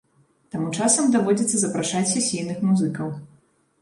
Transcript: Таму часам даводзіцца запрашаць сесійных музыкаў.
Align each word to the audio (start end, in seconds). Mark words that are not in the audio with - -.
Таму 0.53 0.69
часам 0.77 1.11
даводзіцца 1.15 1.57
запрашаць 1.65 2.03
сесійных 2.15 2.67
музыкаў. 2.71 3.07